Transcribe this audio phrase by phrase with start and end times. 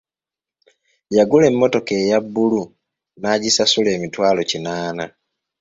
[1.15, 2.61] Yagula emmotoka eya bbulu
[3.19, 5.05] n'agisasula emitwalo kinaana.